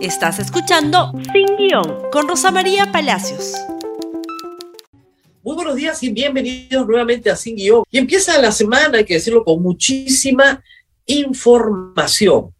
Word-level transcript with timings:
Estás 0.00 0.38
escuchando 0.38 1.12
Sin 1.32 1.56
Guión 1.56 2.08
con 2.12 2.28
Rosa 2.28 2.52
María 2.52 2.92
Palacios. 2.92 3.54
Muy 5.42 5.56
buenos 5.56 5.74
días 5.74 6.00
y 6.04 6.10
bienvenidos 6.10 6.86
nuevamente 6.86 7.28
a 7.30 7.36
Sin 7.36 7.56
Guión. 7.56 7.82
Y 7.90 7.98
empieza 7.98 8.40
la 8.40 8.52
semana, 8.52 8.98
hay 8.98 9.04
que 9.04 9.14
decirlo, 9.14 9.42
con 9.42 9.60
muchísima 9.60 10.62
información. 11.06 12.54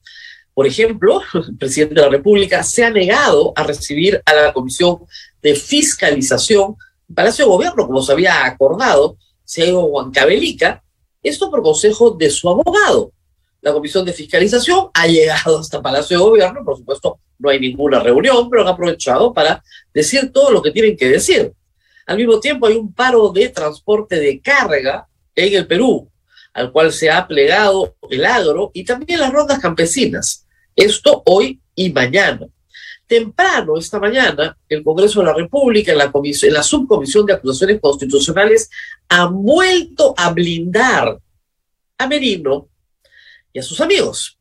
Por 0.52 0.66
ejemplo, 0.66 1.20
el 1.32 1.56
presidente 1.56 1.94
de 1.94 2.00
la 2.00 2.08
República 2.08 2.64
se 2.64 2.84
ha 2.84 2.90
negado 2.90 3.52
a 3.54 3.62
recibir 3.62 4.20
a 4.26 4.34
la 4.34 4.52
Comisión 4.52 4.98
de 5.40 5.54
Fiscalización 5.54 6.74
Palacio 7.14 7.44
de 7.44 7.50
Gobierno, 7.52 7.86
como 7.86 8.02
se 8.02 8.10
había 8.10 8.44
acordado, 8.46 9.16
se 9.44 9.62
ha 9.62 9.66
ido 9.66 9.84
Huancabelica, 9.84 10.82
esto 11.22 11.48
por 11.52 11.62
consejo 11.62 12.10
de 12.10 12.30
su 12.30 12.48
abogado. 12.48 13.12
La 13.60 13.72
Comisión 13.72 14.04
de 14.04 14.12
Fiscalización 14.12 14.88
ha 14.92 15.06
llegado 15.06 15.60
hasta 15.60 15.80
Palacio 15.80 16.18
de 16.18 16.24
Gobierno, 16.24 16.64
por 16.64 16.76
supuesto, 16.76 17.20
no 17.38 17.50
hay 17.50 17.60
ninguna 17.60 18.00
reunión, 18.00 18.50
pero 18.50 18.62
han 18.62 18.68
aprovechado 18.68 19.32
para 19.32 19.62
decir 19.94 20.32
todo 20.32 20.50
lo 20.50 20.62
que 20.62 20.72
tienen 20.72 20.96
que 20.96 21.08
decir. 21.08 21.52
Al 22.06 22.16
mismo 22.16 22.40
tiempo 22.40 22.66
hay 22.66 22.76
un 22.76 22.92
paro 22.92 23.30
de 23.30 23.48
transporte 23.50 24.16
de 24.16 24.40
carga 24.40 25.06
en 25.34 25.54
el 25.54 25.66
Perú, 25.66 26.10
al 26.52 26.72
cual 26.72 26.92
se 26.92 27.10
ha 27.10 27.26
plegado 27.26 27.96
el 28.10 28.24
agro 28.24 28.70
y 28.74 28.84
también 28.84 29.20
las 29.20 29.32
rondas 29.32 29.60
campesinas. 29.60 30.46
Esto 30.74 31.22
hoy 31.26 31.60
y 31.74 31.92
mañana. 31.92 32.46
Temprano, 33.06 33.78
esta 33.78 33.98
mañana, 33.98 34.56
el 34.68 34.82
Congreso 34.82 35.20
de 35.20 35.26
la 35.26 35.34
República, 35.34 35.92
en 35.92 35.98
la, 35.98 36.12
en 36.12 36.52
la 36.52 36.62
subcomisión 36.62 37.24
de 37.24 37.34
acusaciones 37.34 37.80
constitucionales, 37.80 38.68
ha 39.08 39.26
vuelto 39.26 40.14
a 40.16 40.30
blindar 40.30 41.18
a 41.96 42.06
Merino 42.06 42.68
y 43.52 43.60
a 43.60 43.62
sus 43.62 43.80
amigos 43.80 44.37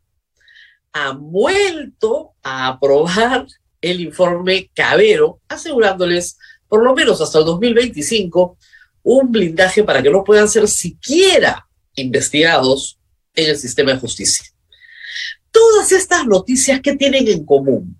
ha 0.97 1.11
vuelto 1.11 2.33
a 2.41 2.67
aprobar 2.67 3.45
el 3.81 4.01
informe 4.01 4.69
Cabero, 4.73 5.41
asegurándoles 5.47 6.37
por 6.67 6.83
lo 6.83 6.95
menos 6.95 7.21
hasta 7.21 7.39
el 7.39 7.45
2025 7.45 8.57
un 9.03 9.31
blindaje 9.31 9.83
para 9.83 10.01
que 10.01 10.09
no 10.09 10.23
puedan 10.23 10.49
ser 10.49 10.67
siquiera 10.67 11.67
investigados 11.95 12.97
en 13.33 13.51
el 13.51 13.57
sistema 13.57 13.93
de 13.93 13.99
justicia. 13.99 14.45
Todas 15.51 15.91
estas 15.91 16.25
noticias, 16.25 16.81
¿qué 16.81 16.95
tienen 16.95 17.27
en 17.27 17.45
común? 17.45 17.97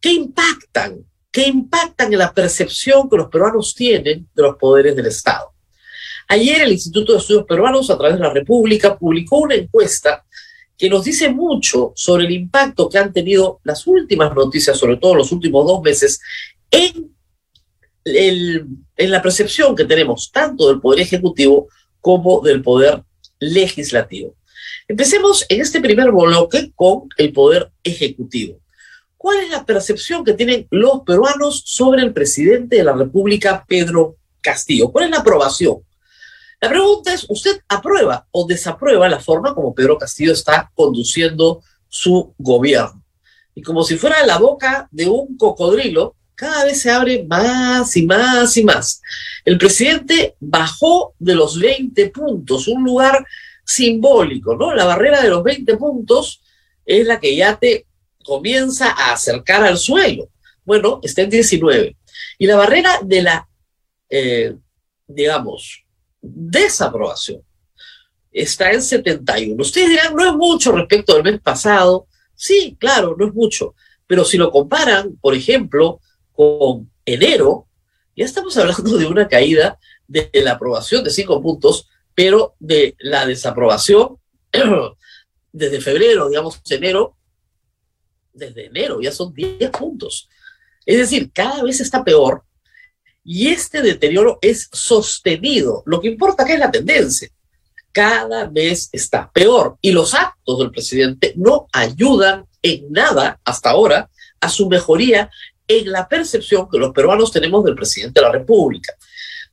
¿Qué 0.00 0.12
impactan? 0.12 1.04
¿Qué 1.30 1.48
impactan 1.48 2.12
en 2.12 2.18
la 2.18 2.32
percepción 2.32 3.08
que 3.08 3.16
los 3.16 3.28
peruanos 3.28 3.74
tienen 3.74 4.28
de 4.34 4.42
los 4.42 4.56
poderes 4.56 4.94
del 4.94 5.06
Estado? 5.06 5.52
Ayer 6.28 6.60
el 6.60 6.72
Instituto 6.72 7.12
de 7.12 7.18
Estudios 7.18 7.46
Peruanos, 7.46 7.90
a 7.90 7.98
través 7.98 8.16
de 8.18 8.22
la 8.22 8.32
República, 8.32 8.96
publicó 8.96 9.38
una 9.38 9.54
encuesta 9.54 10.24
que 10.78 10.88
nos 10.88 11.04
dice 11.04 11.28
mucho 11.28 11.92
sobre 11.96 12.24
el 12.24 12.30
impacto 12.30 12.88
que 12.88 12.98
han 12.98 13.12
tenido 13.12 13.60
las 13.64 13.86
últimas 13.88 14.32
noticias, 14.32 14.78
sobre 14.78 14.96
todo 14.96 15.16
los 15.16 15.32
últimos 15.32 15.66
dos 15.66 15.82
meses, 15.82 16.20
en, 16.70 17.16
en 18.04 19.10
la 19.10 19.20
percepción 19.20 19.74
que 19.74 19.84
tenemos 19.84 20.30
tanto 20.30 20.68
del 20.68 20.80
Poder 20.80 21.00
Ejecutivo 21.00 21.66
como 22.00 22.40
del 22.40 22.62
Poder 22.62 23.02
Legislativo. 23.40 24.36
Empecemos 24.86 25.44
en 25.48 25.60
este 25.60 25.80
primer 25.80 26.12
bloque 26.12 26.70
con 26.76 27.08
el 27.18 27.32
Poder 27.32 27.72
Ejecutivo. 27.82 28.60
¿Cuál 29.16 29.38
es 29.40 29.50
la 29.50 29.66
percepción 29.66 30.24
que 30.24 30.34
tienen 30.34 30.68
los 30.70 31.00
peruanos 31.04 31.62
sobre 31.66 32.02
el 32.02 32.12
presidente 32.12 32.76
de 32.76 32.84
la 32.84 32.92
República, 32.92 33.64
Pedro 33.66 34.16
Castillo? 34.40 34.92
¿Cuál 34.92 35.06
es 35.06 35.10
la 35.10 35.18
aprobación? 35.18 35.78
La 36.60 36.68
pregunta 36.68 37.14
es, 37.14 37.24
¿usted 37.28 37.60
aprueba 37.68 38.26
o 38.32 38.46
desaprueba 38.46 39.08
la 39.08 39.20
forma 39.20 39.54
como 39.54 39.74
Pedro 39.74 39.96
Castillo 39.96 40.32
está 40.32 40.70
conduciendo 40.74 41.62
su 41.88 42.34
gobierno? 42.36 43.02
Y 43.54 43.62
como 43.62 43.84
si 43.84 43.96
fuera 43.96 44.26
la 44.26 44.38
boca 44.38 44.88
de 44.90 45.08
un 45.08 45.36
cocodrilo, 45.36 46.16
cada 46.34 46.64
vez 46.64 46.80
se 46.80 46.90
abre 46.90 47.24
más 47.24 47.96
y 47.96 48.06
más 48.06 48.56
y 48.56 48.64
más. 48.64 49.00
El 49.44 49.58
presidente 49.58 50.36
bajó 50.40 51.14
de 51.18 51.34
los 51.34 51.58
20 51.58 52.10
puntos, 52.10 52.68
un 52.68 52.84
lugar 52.84 53.26
simbólico, 53.64 54.56
¿no? 54.56 54.74
La 54.74 54.84
barrera 54.84 55.20
de 55.20 55.30
los 55.30 55.42
20 55.42 55.76
puntos 55.76 56.40
es 56.86 57.06
la 57.06 57.20
que 57.20 57.36
ya 57.36 57.56
te 57.56 57.86
comienza 58.24 58.90
a 58.90 59.12
acercar 59.12 59.64
al 59.64 59.78
suelo. 59.78 60.28
Bueno, 60.64 61.00
está 61.02 61.22
en 61.22 61.30
19. 61.30 61.96
Y 62.38 62.46
la 62.46 62.56
barrera 62.56 63.00
de 63.02 63.22
la, 63.22 63.48
eh, 64.08 64.54
digamos, 65.06 65.84
desaprobación 66.20 67.42
está 68.32 68.72
en 68.72 68.82
71. 68.82 69.60
Ustedes 69.60 69.90
dirán, 69.90 70.14
no 70.14 70.26
es 70.26 70.34
mucho 70.34 70.72
respecto 70.72 71.14
del 71.14 71.24
mes 71.24 71.40
pasado. 71.40 72.06
Sí, 72.34 72.76
claro, 72.78 73.16
no 73.18 73.26
es 73.26 73.34
mucho. 73.34 73.74
Pero 74.06 74.24
si 74.24 74.36
lo 74.36 74.50
comparan, 74.50 75.16
por 75.20 75.34
ejemplo, 75.34 76.00
con 76.32 76.90
enero, 77.04 77.66
ya 78.16 78.24
estamos 78.24 78.56
hablando 78.56 78.96
de 78.96 79.06
una 79.06 79.28
caída 79.28 79.78
de 80.06 80.30
la 80.34 80.52
aprobación 80.52 81.04
de 81.04 81.10
cinco 81.10 81.42
puntos, 81.42 81.88
pero 82.14 82.54
de 82.58 82.96
la 82.98 83.26
desaprobación 83.26 84.16
desde 85.52 85.80
febrero, 85.80 86.28
digamos, 86.28 86.60
enero, 86.70 87.16
desde 88.32 88.66
enero 88.66 89.00
ya 89.00 89.12
son 89.12 89.34
10 89.34 89.70
puntos. 89.70 90.28
Es 90.86 90.98
decir, 90.98 91.30
cada 91.32 91.62
vez 91.62 91.80
está 91.80 92.04
peor 92.04 92.44
y 93.24 93.48
este 93.48 93.82
deterioro 93.82 94.38
es 94.40 94.68
sostenido. 94.72 95.82
Lo 95.86 96.00
que 96.00 96.08
importa 96.08 96.44
es 96.44 96.58
la 96.58 96.70
tendencia. 96.70 97.28
Cada 97.92 98.46
vez 98.46 98.88
está 98.92 99.30
peor 99.32 99.76
y 99.80 99.92
los 99.92 100.14
actos 100.14 100.58
del 100.58 100.70
presidente 100.70 101.32
no 101.36 101.68
ayudan 101.72 102.46
en 102.62 102.90
nada 102.90 103.40
hasta 103.44 103.70
ahora 103.70 104.10
a 104.40 104.48
su 104.48 104.68
mejoría 104.68 105.30
en 105.66 105.90
la 105.90 106.08
percepción 106.08 106.68
que 106.70 106.78
los 106.78 106.92
peruanos 106.92 107.32
tenemos 107.32 107.64
del 107.64 107.74
presidente 107.74 108.20
de 108.20 108.26
la 108.26 108.32
República. 108.32 108.94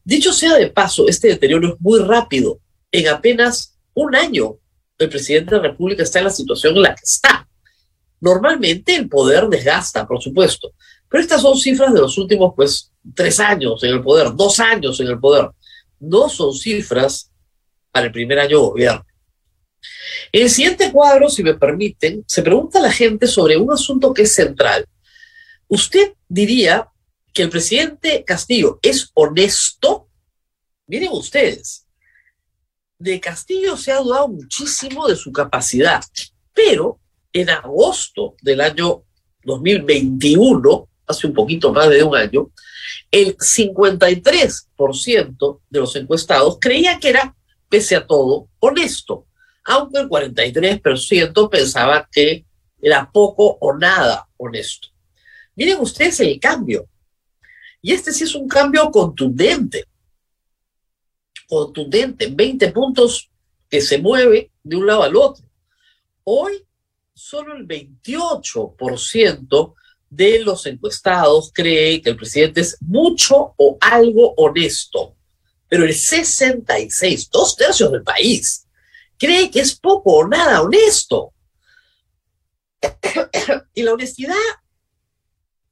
Dicho 0.04 0.32
sea 0.32 0.56
de 0.56 0.70
paso, 0.70 1.08
este 1.08 1.30
deterioro 1.30 1.70
es 1.70 1.82
muy 1.82 2.00
rápido. 2.00 2.60
En 2.92 3.08
apenas 3.08 3.76
un 3.94 4.16
año, 4.16 4.58
el 4.98 5.10
presidente 5.10 5.56
de 5.56 5.62
la 5.62 5.70
República 5.70 6.04
está 6.04 6.20
en 6.20 6.26
la 6.26 6.32
situación 6.32 6.76
en 6.76 6.84
la 6.84 6.96
que 6.96 7.04
está. 7.04 7.48
Normalmente 8.22 8.96
el 8.96 9.10
poder 9.10 9.48
desgasta, 9.48 10.08
por 10.08 10.22
supuesto, 10.22 10.72
pero 11.10 11.22
estas 11.22 11.42
son 11.42 11.58
cifras 11.58 11.94
de 11.94 12.00
los 12.00 12.18
últimos, 12.18 12.54
pues, 12.56 12.92
tres 13.14 13.40
años 13.40 13.84
en 13.84 13.92
el 13.92 14.02
poder, 14.02 14.34
dos 14.36 14.60
años 14.60 15.00
en 15.00 15.08
el 15.08 15.20
poder. 15.20 15.50
No 16.00 16.30
son 16.30 16.54
cifras 16.54 17.32
para 17.92 18.08
el 18.08 18.12
primer 18.12 18.40
año 18.40 18.58
de 18.58 18.68
gobierno. 18.68 19.06
En 20.32 20.44
el 20.44 20.50
siguiente 20.50 20.92
cuadro, 20.92 21.30
si 21.30 21.44
me 21.44 21.54
permiten, 21.54 22.24
se 22.28 22.42
pregunta 22.42 22.80
a 22.80 22.84
la 22.84 22.92
gente 22.92 23.28
sobre 23.28 23.58
un 23.58 23.72
asunto 23.72 24.14
que 24.14 24.24
es 24.24 24.34
central. 24.34 24.86
¿Usted 25.68 26.14
diría 26.28 26.90
que 27.34 27.44
el 27.44 27.50
presidente 27.50 28.24
Castillo 28.26 28.80
es 28.82 29.12
honesto? 29.14 30.10
Miren 30.88 31.10
ustedes, 31.12 31.86
de 32.98 33.20
Castillo 33.20 33.78
se 33.78 33.92
ha 33.92 33.98
dudado 33.98 34.28
muchísimo 34.28 35.08
de 35.08 35.16
su 35.16 35.32
capacidad, 35.32 36.04
pero 36.54 37.00
en 37.34 37.50
agosto 37.50 38.36
del 38.42 38.62
año 38.62 39.04
2021, 39.44 40.88
hace 41.08 41.28
un 41.28 41.34
poquito 41.34 41.74
más 41.74 41.90
de 41.90 42.04
un 42.04 42.16
año, 42.16 42.52
el 43.12 43.38
53% 43.38 45.62
de 45.70 45.80
los 45.80 45.96
encuestados 45.96 46.58
creía 46.60 47.00
que 47.00 47.10
era, 47.10 47.36
pese 47.70 47.96
a 47.96 48.06
todo, 48.06 48.50
honesto, 48.60 49.28
aunque 49.64 50.00
el 50.00 50.10
43% 50.10 51.50
pensaba 51.50 52.10
que 52.12 52.46
era 52.82 53.10
poco 53.12 53.58
o 53.60 53.74
nada 53.74 54.28
honesto. 54.38 54.90
Miren 55.56 55.80
ustedes 55.80 56.20
el 56.20 56.40
cambio. 56.40 56.88
Y 57.82 57.94
este 57.94 58.12
sí 58.12 58.24
es 58.24 58.36
un 58.36 58.48
cambio 58.48 58.90
contundente. 58.92 59.86
Contundente, 61.48 62.28
20 62.28 62.72
puntos 62.72 63.30
que 63.70 63.82
se 63.82 64.00
mueve 64.00 64.52
de 64.64 64.76
un 64.76 64.88
lado 64.88 65.04
al 65.04 65.16
otro. 65.16 65.46
Hoy, 66.24 66.66
solo 67.14 67.56
el 67.56 67.68
28% 67.68 69.76
de 70.10 70.40
los 70.40 70.66
encuestados 70.66 71.52
cree 71.54 72.02
que 72.02 72.12
el 72.12 72.16
presidente 72.16 72.62
es 72.62 72.78
mucho 72.82 73.54
o 73.58 73.78
algo 73.82 74.34
honesto, 74.38 75.16
pero 75.68 75.84
el 75.84 75.94
66, 75.94 77.30
dos 77.30 77.56
tercios 77.56 77.92
del 77.92 78.04
país, 78.04 78.66
cree 79.18 79.50
que 79.50 79.60
es 79.60 79.76
poco 79.76 80.18
o 80.18 80.28
nada 80.28 80.62
honesto. 80.62 81.34
y 83.74 83.84
la 83.84 83.94
honestidad 83.94 84.36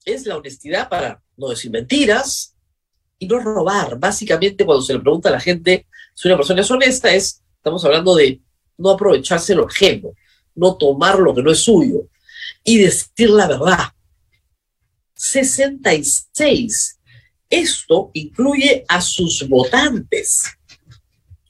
es 0.06 0.26
la 0.26 0.38
honestidad 0.38 0.90
para 0.90 1.22
no 1.38 1.50
decir 1.50 1.72
mentiras 1.72 2.56
y 3.20 3.28
no 3.28 3.40
robar. 3.40 3.98
Básicamente, 3.98 4.66
cuando 4.66 4.84
se 4.84 4.94
le 4.94 5.00
pregunta 5.00 5.30
a 5.30 5.34
la 5.34 5.40
gente 5.40 5.88
si 6.14 6.28
una 6.28 6.38
persona 6.38 6.62
es 6.62 6.72
honesta, 6.72 7.14
es, 7.14 7.42
estamos 7.56 7.84
hablando 7.86 8.16
de 8.16 8.42
no 8.78 8.92
aprovecharse 8.92 9.56
lo 9.56 9.68
ajeno, 9.68 10.14
no 10.56 10.76
tomar 10.76 11.20
lo 11.20 11.34
que 11.34 11.42
no 11.42 11.52
es 11.52 11.60
suyo 11.60 12.08
y 12.64 12.80
decir 12.80 13.30
la 13.30 13.48
verdad. 13.48 13.93
66. 15.24 17.00
Esto 17.50 18.12
incluye 18.14 18.84
a 18.88 19.00
sus 19.02 19.48
votantes, 19.48 20.44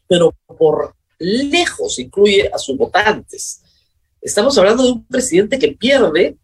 pero 0.07 0.35
por 0.57 0.95
lejos 1.17 1.97
incluye 1.99 2.49
a 2.53 2.57
sus 2.57 2.77
votantes. 2.77 3.61
Estamos 4.21 4.57
hablando 4.57 4.83
de 4.83 4.91
un 4.91 5.05
presidente 5.05 5.57
que 5.57 5.69
pierde 5.69 6.37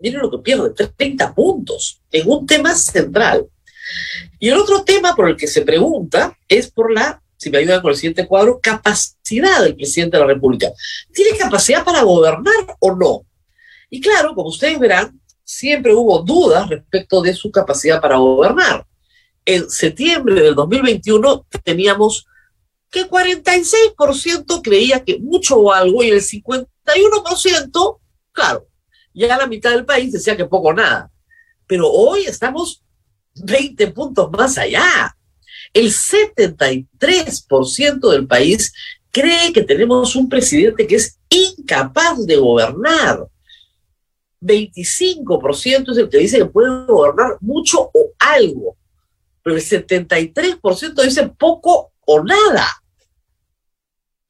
miren 0.00 0.20
lo 0.20 0.30
que 0.30 0.38
pierde, 0.38 0.70
30 0.70 1.34
puntos 1.34 2.00
en 2.10 2.30
un 2.30 2.46
tema 2.46 2.74
central. 2.74 3.46
Y 4.38 4.48
el 4.48 4.58
otro 4.58 4.84
tema 4.84 5.14
por 5.14 5.28
el 5.28 5.36
que 5.36 5.46
se 5.46 5.62
pregunta 5.62 6.36
es 6.48 6.70
por 6.70 6.92
la, 6.92 7.22
si 7.36 7.50
me 7.50 7.58
ayudan 7.58 7.80
con 7.80 7.90
el 7.90 7.96
siguiente 7.96 8.26
cuadro, 8.26 8.60
capacidad 8.62 9.62
del 9.62 9.76
presidente 9.76 10.16
de 10.16 10.20
la 10.20 10.28
República. 10.28 10.70
¿Tiene 11.12 11.36
capacidad 11.36 11.84
para 11.84 12.02
gobernar 12.02 12.76
o 12.80 12.94
no? 12.94 13.24
Y 13.90 14.00
claro, 14.00 14.34
como 14.34 14.48
ustedes 14.48 14.78
verán, 14.78 15.20
siempre 15.48 15.94
hubo 15.94 16.22
dudas 16.22 16.68
respecto 16.68 17.22
de 17.22 17.32
su 17.32 17.50
capacidad 17.50 18.02
para 18.02 18.18
gobernar. 18.18 18.86
En 19.46 19.70
septiembre 19.70 20.42
del 20.42 20.54
2021 20.54 21.46
teníamos 21.64 22.26
que 22.90 23.08
46% 23.08 24.60
creía 24.62 25.02
que 25.02 25.18
mucho 25.18 25.56
o 25.56 25.72
algo 25.72 26.02
y 26.02 26.10
el 26.10 26.20
51%, 26.20 27.98
claro, 28.30 28.68
ya 29.14 29.38
la 29.38 29.46
mitad 29.46 29.70
del 29.70 29.86
país 29.86 30.12
decía 30.12 30.36
que 30.36 30.44
poco 30.44 30.68
o 30.68 30.74
nada. 30.74 31.10
Pero 31.66 31.90
hoy 31.90 32.26
estamos 32.26 32.84
20 33.36 33.86
puntos 33.92 34.30
más 34.30 34.58
allá. 34.58 35.16
El 35.72 35.90
73% 35.90 38.10
del 38.10 38.26
país 38.26 38.70
cree 39.10 39.50
que 39.54 39.62
tenemos 39.62 40.14
un 40.14 40.28
presidente 40.28 40.86
que 40.86 40.96
es 40.96 41.18
incapaz 41.30 42.26
de 42.26 42.36
gobernar. 42.36 43.26
25% 44.40 45.92
es 45.92 45.98
el 45.98 46.08
que 46.08 46.18
dice 46.18 46.38
que 46.38 46.46
puede 46.46 46.86
gobernar 46.86 47.38
mucho 47.40 47.90
o 47.92 48.12
algo, 48.18 48.76
pero 49.42 49.56
el 49.56 49.62
73% 49.62 51.02
dice 51.02 51.28
poco 51.28 51.92
o 52.06 52.22
nada. 52.22 52.66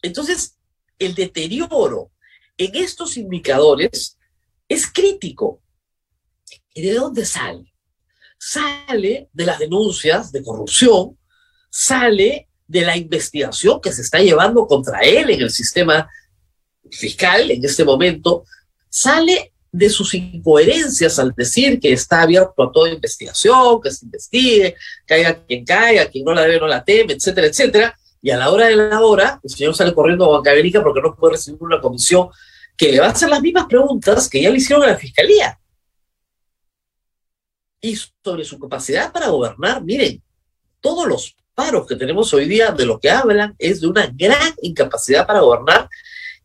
Entonces, 0.02 0.56
el 0.98 1.14
deterioro 1.14 2.10
en 2.56 2.74
estos 2.74 3.16
indicadores 3.16 4.18
es 4.68 4.90
crítico. 4.90 5.62
¿Y 6.74 6.82
de 6.82 6.94
dónde 6.94 7.24
sale? 7.24 7.72
Sale 8.38 9.28
de 9.32 9.46
las 9.46 9.58
denuncias 9.58 10.30
de 10.30 10.42
corrupción, 10.42 11.18
sale 11.70 12.48
de 12.66 12.82
la 12.82 12.96
investigación 12.96 13.80
que 13.80 13.92
se 13.92 14.02
está 14.02 14.20
llevando 14.20 14.66
contra 14.66 15.00
él 15.00 15.30
en 15.30 15.40
el 15.40 15.50
sistema 15.50 16.08
fiscal 16.90 17.50
en 17.50 17.64
este 17.64 17.84
momento, 17.84 18.44
sale 18.88 19.52
de 19.78 19.88
sus 19.88 20.12
incoherencias 20.14 21.18
al 21.18 21.32
decir 21.36 21.78
que 21.78 21.92
está 21.92 22.22
abierto 22.22 22.62
a 22.62 22.72
toda 22.72 22.90
investigación, 22.90 23.80
que 23.80 23.92
se 23.92 24.04
investigue, 24.04 24.76
caiga 25.06 25.46
quien 25.46 25.64
caiga, 25.64 26.06
quien 26.06 26.24
no 26.24 26.34
la 26.34 26.42
debe 26.42 26.58
no 26.58 26.66
la 26.66 26.84
teme, 26.84 27.12
etcétera, 27.12 27.46
etcétera. 27.46 27.98
Y 28.20 28.30
a 28.30 28.36
la 28.36 28.50
hora 28.50 28.66
de 28.66 28.76
la 28.76 29.00
hora, 29.00 29.40
el 29.42 29.50
señor 29.50 29.76
sale 29.76 29.94
corriendo 29.94 30.24
a 30.24 30.40
Banca 30.40 30.82
porque 30.82 31.00
no 31.00 31.14
puede 31.14 31.34
recibir 31.34 31.58
una 31.62 31.80
comisión 31.80 32.28
que 32.76 32.90
le 32.90 32.98
va 32.98 33.06
a 33.06 33.10
hacer 33.10 33.28
las 33.28 33.40
mismas 33.40 33.66
preguntas 33.66 34.28
que 34.28 34.42
ya 34.42 34.50
le 34.50 34.56
hicieron 34.56 34.84
a 34.84 34.88
la 34.88 34.96
Fiscalía. 34.96 35.58
Y 37.80 37.96
sobre 38.24 38.44
su 38.44 38.58
capacidad 38.58 39.12
para 39.12 39.28
gobernar, 39.28 39.84
miren, 39.84 40.20
todos 40.80 41.06
los 41.06 41.36
paros 41.54 41.86
que 41.86 41.94
tenemos 41.94 42.34
hoy 42.34 42.46
día 42.46 42.72
de 42.72 42.84
lo 42.84 42.98
que 42.98 43.10
hablan 43.10 43.54
es 43.58 43.80
de 43.80 43.86
una 43.86 44.12
gran 44.12 44.54
incapacidad 44.62 45.24
para 45.24 45.40
gobernar 45.40 45.88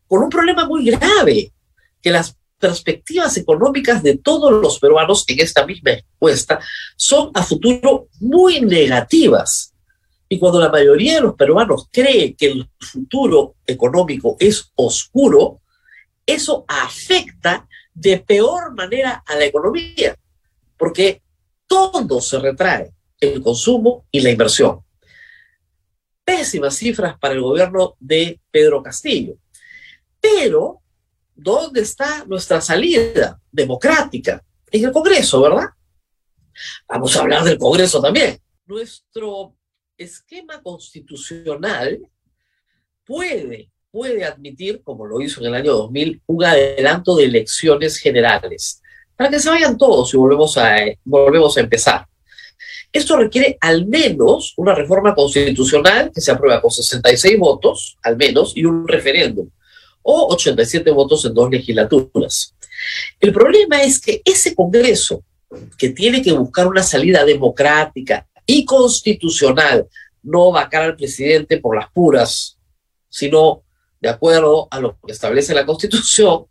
con 0.06 0.22
un 0.22 0.30
problema 0.30 0.66
muy 0.66 0.84
grave, 0.84 1.52
que 2.00 2.10
las 2.10 2.36
perspectivas 2.64 3.36
económicas 3.36 4.02
de 4.02 4.16
todos 4.16 4.50
los 4.50 4.78
peruanos 4.78 5.26
en 5.28 5.38
esta 5.40 5.66
misma 5.66 5.90
encuesta 5.90 6.58
son 6.96 7.30
a 7.34 7.42
futuro 7.42 8.08
muy 8.20 8.62
negativas. 8.62 9.74
Y 10.30 10.38
cuando 10.38 10.58
la 10.60 10.70
mayoría 10.70 11.16
de 11.16 11.20
los 11.20 11.34
peruanos 11.34 11.88
cree 11.92 12.34
que 12.34 12.46
el 12.46 12.70
futuro 12.80 13.56
económico 13.66 14.38
es 14.40 14.72
oscuro, 14.76 15.60
eso 16.24 16.64
afecta 16.66 17.68
de 17.92 18.16
peor 18.20 18.74
manera 18.74 19.22
a 19.26 19.36
la 19.36 19.44
economía, 19.44 20.16
porque 20.78 21.20
todo 21.66 22.22
se 22.22 22.38
retrae, 22.38 22.94
el 23.20 23.42
consumo 23.42 24.06
y 24.10 24.20
la 24.20 24.30
inversión. 24.30 24.80
Pésimas 26.24 26.76
cifras 26.76 27.18
para 27.18 27.34
el 27.34 27.42
gobierno 27.42 27.94
de 28.00 28.40
Pedro 28.50 28.82
Castillo. 28.82 29.34
Pero 30.18 30.80
¿dónde 31.34 31.80
está 31.82 32.24
nuestra 32.26 32.60
salida 32.60 33.40
democrática? 33.50 34.42
En 34.70 34.84
el 34.84 34.92
Congreso, 34.92 35.42
¿verdad? 35.42 35.66
Vamos 36.88 37.16
a 37.16 37.20
hablar 37.20 37.44
del 37.44 37.58
Congreso 37.58 38.00
también. 38.00 38.38
Nuestro 38.66 39.54
esquema 39.96 40.62
constitucional 40.62 42.00
puede, 43.04 43.70
puede 43.90 44.24
admitir, 44.24 44.82
como 44.82 45.06
lo 45.06 45.20
hizo 45.20 45.40
en 45.40 45.48
el 45.48 45.54
año 45.54 45.72
2000, 45.72 46.22
un 46.26 46.44
adelanto 46.44 47.16
de 47.16 47.24
elecciones 47.24 47.98
generales, 47.98 48.80
para 49.16 49.30
que 49.30 49.38
se 49.38 49.50
vayan 49.50 49.78
todos 49.78 50.12
y 50.14 50.16
volvemos 50.16 50.56
a, 50.58 50.76
volvemos 51.04 51.56
a 51.56 51.60
empezar. 51.60 52.06
Esto 52.92 53.16
requiere 53.16 53.58
al 53.60 53.86
menos 53.86 54.54
una 54.56 54.74
reforma 54.74 55.14
constitucional 55.14 56.12
que 56.14 56.20
se 56.20 56.30
aprueba 56.30 56.60
con 56.62 56.70
66 56.70 57.38
votos, 57.38 57.98
al 58.02 58.16
menos, 58.16 58.56
y 58.56 58.64
un 58.64 58.86
referéndum 58.86 59.48
o 60.04 60.34
87 60.34 60.88
votos 60.92 61.24
en 61.24 61.34
dos 61.34 61.50
legislaturas. 61.50 62.54
El 63.18 63.32
problema 63.32 63.82
es 63.82 64.00
que 64.00 64.22
ese 64.24 64.54
Congreso, 64.54 65.24
que 65.76 65.90
tiene 65.90 66.22
que 66.22 66.32
buscar 66.32 66.68
una 66.68 66.82
salida 66.82 67.24
democrática 67.24 68.26
y 68.46 68.64
constitucional, 68.64 69.88
no 70.22 70.52
vacar 70.52 70.82
al 70.82 70.96
presidente 70.96 71.58
por 71.58 71.76
las 71.76 71.90
puras, 71.90 72.58
sino 73.08 73.62
de 74.00 74.08
acuerdo 74.08 74.68
a 74.70 74.80
lo 74.80 74.98
que 75.00 75.12
establece 75.12 75.54
la 75.54 75.64
Constitución, 75.64 76.46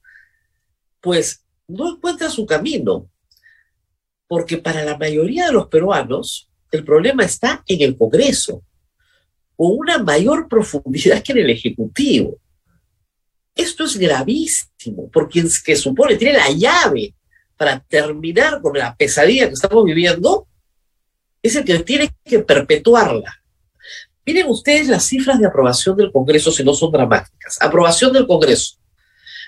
pues 1.00 1.44
no 1.68 1.96
encuentra 1.96 2.30
su 2.30 2.46
camino. 2.46 3.10
Porque 4.28 4.58
para 4.58 4.84
la 4.84 4.98
mayoría 4.98 5.48
de 5.48 5.54
los 5.54 5.68
peruanos, 5.68 6.50
el 6.72 6.84
problema 6.84 7.24
está 7.24 7.64
en 7.68 7.82
el 7.82 7.98
Congreso, 7.98 8.64
con 9.56 9.78
una 9.78 10.00
mayor 10.00 10.48
profundidad 10.48 11.22
que 11.22 11.34
en 11.34 11.40
el 11.40 11.50
Ejecutivo. 11.52 12.40
Esto 13.56 13.84
es 13.86 13.98
gravísimo, 13.98 15.10
porque 15.12 15.42
es 15.42 15.62
que 15.62 15.76
supone, 15.76 16.16
tiene 16.16 16.38
la 16.38 16.50
llave 16.50 17.14
para 17.56 17.80
terminar 17.80 18.62
con 18.62 18.78
la 18.78 18.96
pesadilla 18.96 19.48
que 19.48 19.54
estamos 19.54 19.84
viviendo, 19.86 20.48
es 21.42 21.56
el 21.56 21.64
que 21.64 21.80
tiene 21.80 22.12
que 22.24 22.40
perpetuarla. 22.40 23.42
Miren 24.26 24.48
ustedes 24.48 24.88
las 24.88 25.06
cifras 25.06 25.40
de 25.40 25.46
aprobación 25.46 25.98
del 25.98 26.12
Congreso 26.12 26.52
si 26.52 26.64
no 26.64 26.74
son 26.74 26.92
dramáticas. 26.92 27.62
Aprobación 27.62 28.14
del 28.14 28.26
Congreso. 28.26 28.78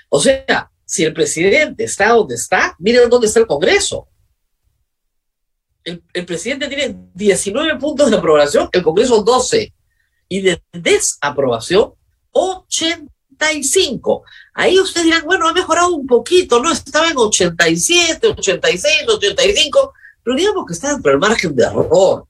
O 0.08 0.20
sea, 0.20 0.70
si 0.84 1.02
el 1.02 1.12
presidente 1.12 1.84
está 1.84 2.10
donde 2.10 2.34
está, 2.36 2.76
miren 2.78 3.08
dónde 3.08 3.26
está 3.26 3.40
el 3.40 3.46
Congreso. 3.46 4.06
El, 5.82 6.02
el, 6.12 6.26
presidente 6.26 6.68
tiene 6.68 6.96
19 7.14 7.78
puntos 7.78 8.10
de 8.10 8.16
aprobación, 8.16 8.68
el 8.72 8.82
Congreso 8.82 9.22
12. 9.22 9.72
Y 10.28 10.40
de 10.42 10.62
desaprobación, 10.72 11.94
80 12.32 13.15
85. 13.36 14.24
Ahí 14.54 14.78
ustedes 14.78 15.04
dirán, 15.04 15.24
bueno, 15.24 15.48
ha 15.48 15.52
mejorado 15.52 15.94
un 15.94 16.06
poquito, 16.06 16.62
¿no? 16.62 16.72
Estaba 16.72 17.10
en 17.10 17.16
87, 17.16 18.26
86, 18.28 19.08
85, 19.08 19.92
pero 20.22 20.36
digamos 20.36 20.66
que 20.66 20.72
está 20.72 20.92
dentro 20.92 21.10
del 21.10 21.20
margen 21.20 21.54
de 21.54 21.64
error. 21.64 22.26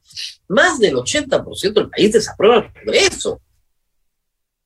Más 0.48 0.78
del 0.78 0.94
80% 0.94 1.72
del 1.72 1.90
país 1.90 2.12
desaprueba 2.12 2.56
el 2.56 2.72
Congreso. 2.72 3.40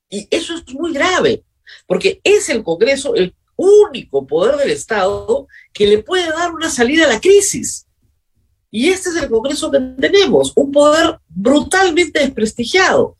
Y 0.09 0.27
eso 0.29 0.55
es 0.55 0.73
muy 0.73 0.93
grave, 0.93 1.43
porque 1.87 2.19
es 2.23 2.49
el 2.49 2.63
Congreso 2.63 3.15
el 3.15 3.33
único 3.55 4.25
poder 4.25 4.57
del 4.57 4.71
Estado 4.71 5.47
que 5.71 5.87
le 5.87 6.03
puede 6.03 6.29
dar 6.29 6.51
una 6.51 6.69
salida 6.69 7.05
a 7.05 7.09
la 7.09 7.21
crisis. 7.21 7.87
Y 8.69 8.89
este 8.89 9.09
es 9.09 9.15
el 9.17 9.29
Congreso 9.29 9.69
que 9.71 9.79
tenemos, 9.99 10.53
un 10.55 10.71
poder 10.71 11.19
brutalmente 11.27 12.19
desprestigiado. 12.19 13.17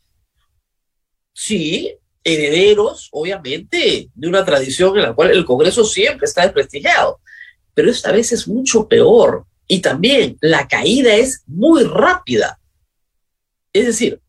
Sí, 1.32 1.96
herederos, 2.24 3.08
obviamente, 3.12 4.10
de 4.14 4.28
una 4.28 4.44
tradición 4.44 4.96
en 4.96 5.02
la 5.02 5.14
cual 5.14 5.30
el 5.30 5.44
Congreso 5.44 5.84
siempre 5.84 6.26
está 6.26 6.42
desprestigiado. 6.42 7.20
Pero 7.74 7.90
esta 7.90 8.12
vez 8.12 8.32
es 8.32 8.46
mucho 8.46 8.86
peor. 8.88 9.44
Y 9.66 9.80
también 9.80 10.36
la 10.40 10.68
caída 10.68 11.14
es 11.14 11.42
muy 11.46 11.84
rápida. 11.84 12.58
Es 13.72 13.86
decir, 13.86 14.20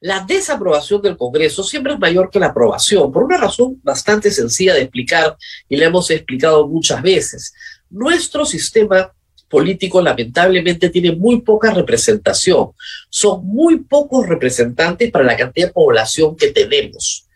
la 0.00 0.24
desaprobación 0.24 1.02
del 1.02 1.16
Congreso 1.16 1.62
siempre 1.62 1.94
es 1.94 1.98
mayor 1.98 2.30
que 2.30 2.40
la 2.40 2.46
aprobación, 2.46 3.10
por 3.12 3.24
una 3.24 3.36
razón 3.36 3.80
bastante 3.82 4.30
sencilla 4.30 4.74
de 4.74 4.82
explicar 4.82 5.36
y 5.68 5.76
la 5.76 5.86
hemos 5.86 6.10
explicado 6.10 6.66
muchas 6.68 7.02
veces. 7.02 7.52
Nuestro 7.90 8.44
sistema 8.44 9.12
político 9.48 10.02
lamentablemente 10.02 10.90
tiene 10.90 11.12
muy 11.12 11.40
poca 11.40 11.72
representación. 11.72 12.72
Son 13.08 13.44
muy 13.46 13.80
pocos 13.80 14.26
representantes 14.26 15.10
para 15.10 15.24
la 15.24 15.36
cantidad 15.36 15.68
de 15.68 15.72
población 15.72 16.36
que 16.36 16.48
tenemos 16.48 17.27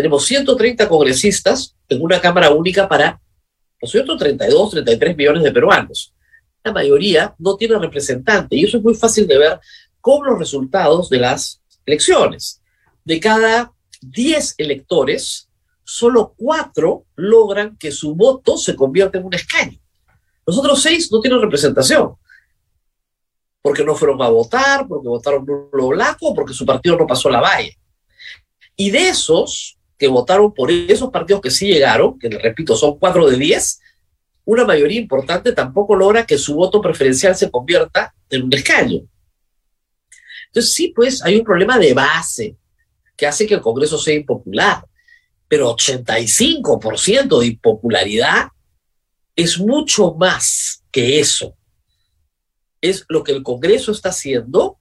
tenemos 0.00 0.24
130 0.24 0.88
congresistas 0.88 1.76
en 1.86 2.00
una 2.00 2.18
Cámara 2.22 2.48
única 2.52 2.88
para 2.88 3.20
los 3.82 3.90
132, 3.90 4.70
33 4.70 5.14
millones 5.14 5.42
de 5.42 5.52
peruanos. 5.52 6.14
La 6.64 6.72
mayoría 6.72 7.34
no 7.38 7.54
tiene 7.56 7.78
representante 7.78 8.56
y 8.56 8.64
eso 8.64 8.78
es 8.78 8.82
muy 8.82 8.94
fácil 8.94 9.26
de 9.26 9.36
ver 9.36 9.60
con 10.00 10.26
los 10.26 10.38
resultados 10.38 11.10
de 11.10 11.18
las 11.18 11.60
elecciones. 11.84 12.62
De 13.04 13.20
cada 13.20 13.74
10 14.00 14.54
electores, 14.56 15.50
solo 15.84 16.32
4 16.38 17.04
logran 17.16 17.76
que 17.76 17.92
su 17.92 18.14
voto 18.14 18.56
se 18.56 18.74
convierta 18.74 19.18
en 19.18 19.26
un 19.26 19.34
escaño. 19.34 19.78
Los 20.46 20.56
otros 20.56 20.80
seis 20.80 21.12
no 21.12 21.20
tienen 21.20 21.42
representación. 21.42 22.14
Porque 23.60 23.84
no 23.84 23.94
fueron 23.94 24.22
a 24.22 24.30
votar, 24.30 24.88
porque 24.88 25.08
votaron 25.08 25.44
nulo 25.44 25.88
blanco, 25.88 26.34
porque 26.34 26.54
su 26.54 26.64
partido 26.64 26.96
no 26.96 27.06
pasó 27.06 27.28
la 27.28 27.42
valla. 27.42 27.74
Y 28.76 28.90
de 28.90 29.10
esos 29.10 29.76
que 30.00 30.08
votaron 30.08 30.54
por 30.54 30.70
esos 30.70 31.10
partidos 31.10 31.42
que 31.42 31.50
sí 31.50 31.66
llegaron, 31.66 32.18
que 32.18 32.30
les 32.30 32.40
repito, 32.40 32.74
son 32.74 32.98
cuatro 32.98 33.28
de 33.28 33.36
diez, 33.36 33.82
una 34.46 34.64
mayoría 34.64 34.98
importante 34.98 35.52
tampoco 35.52 35.94
logra 35.94 36.24
que 36.24 36.38
su 36.38 36.54
voto 36.54 36.80
preferencial 36.80 37.36
se 37.36 37.50
convierta 37.50 38.14
en 38.30 38.44
un 38.44 38.54
escaño. 38.54 39.02
Entonces 40.46 40.72
sí, 40.72 40.88
pues 40.96 41.22
hay 41.22 41.36
un 41.36 41.44
problema 41.44 41.78
de 41.78 41.92
base 41.92 42.56
que 43.14 43.26
hace 43.26 43.46
que 43.46 43.52
el 43.52 43.60
Congreso 43.60 43.98
sea 43.98 44.14
impopular, 44.14 44.86
pero 45.46 45.76
85% 45.76 47.38
de 47.38 47.46
impopularidad 47.46 48.48
es 49.36 49.58
mucho 49.60 50.14
más 50.14 50.82
que 50.90 51.20
eso. 51.20 51.54
Es 52.80 53.04
lo 53.10 53.22
que 53.22 53.32
el 53.32 53.42
Congreso 53.42 53.92
está 53.92 54.08
haciendo, 54.08 54.78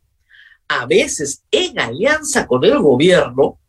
a 0.69 0.85
veces 0.85 1.43
en 1.51 1.77
alianza 1.77 2.47
con 2.47 2.63
el 2.63 2.79
gobierno, 2.79 3.59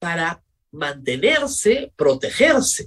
para 0.00 0.42
mantenerse, 0.72 1.92
protegerse. 1.94 2.86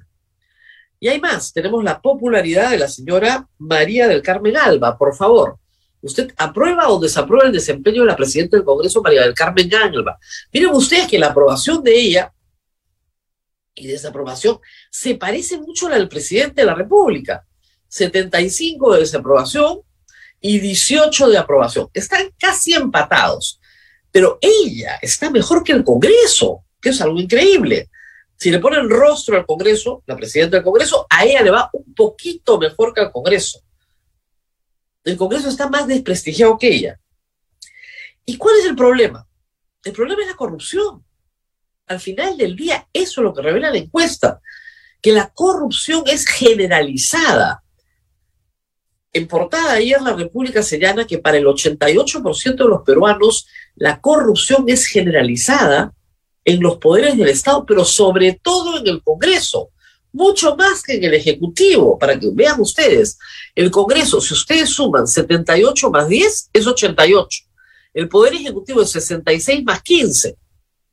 Y 1.00 1.08
hay 1.08 1.22
más, 1.22 1.53
tenemos 1.53 1.84
la 1.84 2.01
popularidad 2.01 2.72
de 2.72 2.79
la 2.79 2.88
señora 2.89 3.48
María 3.58 4.08
del 4.08 4.22
Carmen 4.22 4.58
Alba, 4.58 4.98
por 4.98 5.15
favor. 5.15 5.58
¿Usted 6.01 6.34
aprueba 6.36 6.89
o 6.89 7.00
desaprueba 7.00 7.46
el 7.46 7.53
desempeño 7.53 8.01
de 8.01 8.08
la 8.08 8.15
presidenta 8.15 8.58
del 8.58 8.65
Congreso, 8.65 9.01
María 9.01 9.22
del 9.22 9.34
Carmen 9.34 9.74
Alba? 9.74 10.17
Miren 10.51 10.72
ustedes 10.72 11.08
que 11.08 11.20
la 11.20 11.27
aprobación 11.27 11.82
de 11.82 11.96
ella 11.96 12.34
y 13.75 13.88
desaprobación 13.88 14.60
se 14.89 15.15
parece 15.15 15.58
mucho 15.58 15.88
a 15.88 15.91
la 15.91 15.96
del 15.98 16.10
presidente 16.10 16.62
de 16.62 16.65
la 16.65 16.75
República. 16.75 17.46
75 17.88 18.93
de 18.93 19.00
desaprobación 19.01 19.82
y 20.41 20.60
18 20.60 21.29
de 21.29 21.38
aprobación. 21.38 21.89
Están 21.93 22.32
casi 22.39 22.74
empatados. 22.74 23.60
Pero 24.12 24.38
ella 24.41 25.00
está 25.01 25.29
mejor 25.29 25.63
que 25.63 25.72
el 25.72 25.84
Congreso, 25.84 26.62
que 26.83 26.89
es 26.89 27.01
algo 27.01 27.19
increíble. 27.19 27.89
Si 28.35 28.51
le 28.51 28.59
ponen 28.59 28.89
rostro 28.89 29.37
al 29.37 29.45
Congreso, 29.45 30.03
la 30.05 30.17
presidenta 30.17 30.57
del 30.57 30.65
Congreso, 30.65 31.07
a 31.09 31.23
ella 31.23 31.41
le 31.41 31.49
va 31.49 31.69
un 31.71 31.93
poquito 31.95 32.59
mejor 32.59 32.93
que 32.93 32.99
al 32.99 33.11
Congreso. 33.11 33.61
El 35.05 35.15
Congreso 35.15 35.47
está 35.47 35.69
más 35.69 35.87
desprestigiado 35.87 36.57
que 36.57 36.67
ella. 36.67 36.99
¿Y 38.25 38.37
cuál 38.37 38.57
es 38.59 38.65
el 38.65 38.75
problema? 38.75 39.25
El 39.83 39.93
problema 39.93 40.23
es 40.23 40.27
la 40.27 40.35
corrupción. 40.35 41.05
Al 41.87 42.01
final 42.01 42.37
del 42.37 42.55
día, 42.55 42.87
eso 42.91 43.21
es 43.21 43.23
lo 43.23 43.33
que 43.33 43.41
revela 43.41 43.71
la 43.71 43.77
encuesta, 43.77 44.41
que 45.01 45.13
la 45.13 45.29
corrupción 45.33 46.03
es 46.05 46.25
generalizada. 46.27 47.63
En 49.13 49.27
portada 49.27 49.73
ayer 49.73 50.01
la 50.01 50.13
República 50.13 50.61
señala 50.63 51.05
que 51.05 51.19
para 51.19 51.37
el 51.37 51.45
88% 51.45 52.55
de 52.55 52.65
los 52.65 52.81
peruanos 52.81 53.47
la 53.75 54.01
corrupción 54.01 54.65
es 54.67 54.85
generalizada 54.85 55.93
en 56.45 56.62
los 56.62 56.77
poderes 56.77 57.17
del 57.17 57.29
Estado, 57.29 57.65
pero 57.65 57.85
sobre 57.85 58.39
todo 58.41 58.77
en 58.77 58.88
el 58.88 59.01
Congreso, 59.03 59.69
mucho 60.12 60.55
más 60.55 60.83
que 60.83 60.93
en 60.93 61.03
el 61.05 61.13
Ejecutivo, 61.15 61.97
para 61.97 62.19
que 62.19 62.29
vean 62.31 62.62
ustedes. 62.62 63.17
El 63.55 63.71
Congreso, 63.71 64.21
si 64.21 64.33
ustedes 64.33 64.69
suman 64.69 65.07
78 65.07 65.89
más 65.89 66.07
10, 66.07 66.50
es 66.53 66.67
88. 66.67 67.43
El 67.93 68.09
Poder 68.09 68.33
Ejecutivo 68.33 68.81
es 68.81 68.91
66 68.91 69.63
más 69.63 69.81
15, 69.81 70.35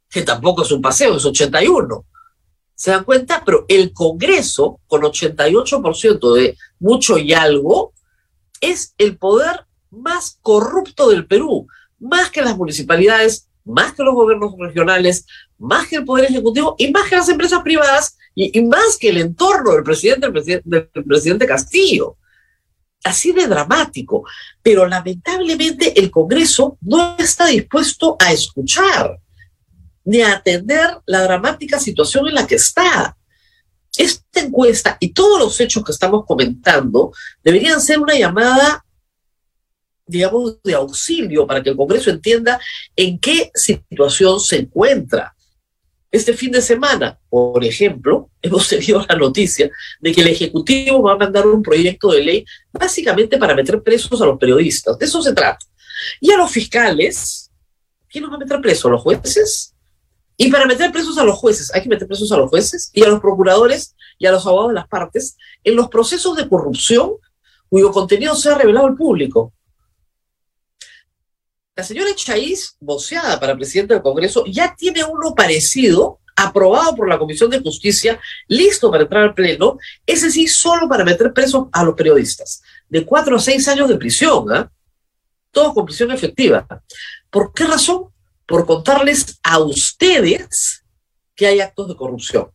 que 0.09 0.23
tampoco 0.23 0.63
es 0.63 0.73
un 0.73 0.81
paseo, 0.81 1.17
es 1.17 1.25
81. 1.25 2.05
¿Se 2.75 2.91
dan 2.91 3.05
cuenta? 3.05 3.43
Pero 3.45 3.67
el 3.69 3.93
Congreso, 3.93 4.81
con 4.87 5.03
88% 5.03 6.35
de 6.35 6.57
mucho 6.79 7.19
y 7.19 7.35
algo, 7.35 7.93
es 8.61 8.95
el 8.97 9.19
poder 9.19 9.67
más 9.91 10.39
corrupto 10.41 11.11
del 11.11 11.27
Perú, 11.27 11.67
más 11.99 12.31
que 12.31 12.41
las 12.41 12.57
municipalidades, 12.57 13.50
más 13.71 13.95
que 13.95 14.03
los 14.03 14.15
gobiernos 14.15 14.55
regionales, 14.59 15.27
más 15.59 15.89
que 15.89 15.97
el 15.97 16.05
Poder 16.05 16.27
Ejecutivo 16.27 16.75
y 16.79 16.91
más 16.91 17.09
que 17.09 17.17
las 17.17 17.29
empresas 17.29 17.63
privadas 17.63 18.17
y, 18.35 18.61
más 18.63 18.97
que 18.99 19.09
el 19.09 19.19
entorno 19.19 19.73
del 19.73 19.83
presidente, 19.83 20.31
del 20.65 20.89
presidente, 20.89 21.47
Castillo. 21.47 22.17
Así 23.03 23.33
de 23.33 23.47
dramático. 23.47 24.25
Pero 24.63 24.87
lamentablemente 24.87 25.99
el 25.99 26.11
Congreso 26.11 26.77
no 26.83 27.17
está 27.19 27.47
dispuesto 27.47 28.17
a 28.19 28.33
escuchar 28.33 29.19
ni 30.05 30.23
a 30.23 30.35
atender 30.35 30.99
la 31.07 31.23
dramática 31.23 31.79
situación 31.79 32.29
en 32.29 32.35
la 32.35 32.47
que 32.47 32.57
está. 32.57 33.17
Esta 33.97 34.41
encuesta 34.41 34.97
y 35.01 35.13
todos 35.13 35.39
los 35.39 35.61
hechos 35.61 35.85
que 35.85 35.93
estamos 35.93 36.25
comentando 36.27 37.13
deberían 37.43 37.81
ser 37.81 37.99
una 37.99 38.15
llamada 38.15 38.85
digamos, 40.11 40.63
de 40.63 40.75
auxilio 40.75 41.47
para 41.47 41.63
que 41.63 41.71
el 41.71 41.77
Congreso 41.77 42.11
entienda 42.11 42.61
en 42.97 43.19
qué 43.19 43.51
situación 43.55 44.41
se 44.41 44.57
encuentra. 44.57 45.35
Este 46.13 46.33
fin 46.33 46.51
de 46.51 46.61
semana, 46.61 47.19
por 47.29 47.65
ejemplo, 47.65 48.31
hemos 48.43 48.69
tenido 48.69 49.05
la 49.09 49.17
noticia 49.17 49.71
de 50.01 50.13
que 50.13 50.21
el 50.21 50.29
Ejecutivo 50.29 51.03
va 51.03 51.13
a 51.13 51.19
mandar 51.19 51.47
un 51.47 51.63
proyecto 51.63 52.11
de 52.11 52.25
ley 52.25 52.45
básicamente 52.73 53.39
para 53.39 53.55
meter 53.55 53.83
presos 53.83 54.21
a 54.21 54.27
los 54.27 54.39
periodistas. 54.39 54.99
De 54.99 55.07
eso 55.07 55.23
se 55.23 55.33
trata. 55.33 55.65
Y 56.21 56.33
a 56.33 56.39
los 56.39 56.51
fiscales, 56.51 57.51
¿quién 58.09 58.23
los 58.23 58.33
va 58.33 58.37
a 58.37 58.41
meter 58.41 58.61
presos? 58.61 58.87
¿A 58.87 58.89
los 58.89 59.03
jueces? 59.03 59.75
Y 60.37 60.51
para 60.51 60.65
meter 60.65 60.91
presos 60.91 61.19
a 61.19 61.25
los 61.25 61.37
jueces, 61.37 61.73
hay 61.75 61.83
que 61.83 61.89
meter 61.91 62.09
presos 62.09 62.33
a 62.33 62.37
los 62.39 62.49
jueces 62.49 62.91
y 62.95 63.05
a 63.05 63.09
los 63.09 63.21
procuradores 63.21 63.95
y 64.19 64.27
a 64.27 64.33
los 64.33 64.47
abogados 64.47 64.71
de 64.71 64.77
las 64.77 64.89
partes 64.89 65.37
en 65.63 65.77
los 65.77 65.89
procesos 65.89 66.35
de 66.35 66.49
corrupción 66.49 67.13
cuyo 67.69 67.93
contenido 67.93 68.35
se 68.35 68.49
ha 68.49 68.57
revelado 68.57 68.87
al 68.87 68.97
público. 68.97 69.53
La 71.81 71.87
señora 71.87 72.15
Chaiz, 72.15 72.77
voceada 72.79 73.41
para 73.41 73.57
presidente 73.57 73.95
del 73.95 74.03
Congreso, 74.03 74.45
ya 74.45 74.75
tiene 74.77 75.03
uno 75.03 75.35
parecido, 75.35 76.21
aprobado 76.37 76.95
por 76.95 77.09
la 77.09 77.19
Comisión 77.19 77.49
de 77.49 77.61
Justicia, 77.61 78.21
listo 78.49 78.91
para 78.91 79.05
entrar 79.05 79.23
al 79.23 79.35
Pleno, 79.35 79.79
ese 80.05 80.31
sí 80.31 80.47
solo 80.47 80.91
para 80.91 81.07
meter 81.07 81.33
presos 81.33 81.69
a 81.73 81.83
los 81.83 81.95
periodistas, 81.95 82.61
de 82.91 83.07
cuatro 83.07 83.37
a 83.37 83.41
seis 83.41 83.67
años 83.67 83.89
de 83.89 83.97
prisión, 83.97 84.53
¿ah? 84.53 84.71
Todo 85.51 85.73
con 85.73 85.87
prisión 85.87 86.11
efectiva. 86.11 86.67
¿Por 87.31 87.55
qué 87.55 87.65
razón? 87.65 88.13
Por 88.45 88.67
contarles 88.67 89.41
a 89.43 89.59
ustedes 89.59 90.85
que 91.35 91.47
hay 91.47 91.61
actos 91.61 91.89
de 91.89 91.97
corrupción. 91.97 92.51